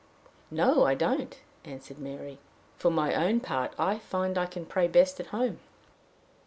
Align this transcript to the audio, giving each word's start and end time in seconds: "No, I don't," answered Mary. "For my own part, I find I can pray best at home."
"No, 0.49 0.83
I 0.83 0.95
don't," 0.95 1.37
answered 1.63 1.99
Mary. 1.99 2.39
"For 2.79 2.89
my 2.89 3.13
own 3.13 3.39
part, 3.39 3.73
I 3.77 3.99
find 3.99 4.35
I 4.35 4.47
can 4.47 4.65
pray 4.65 4.87
best 4.87 5.19
at 5.19 5.27
home." 5.27 5.59